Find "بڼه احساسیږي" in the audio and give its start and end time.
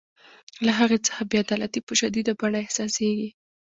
2.39-3.29